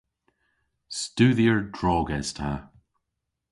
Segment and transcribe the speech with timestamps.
[0.99, 2.51] Studher drog es ta.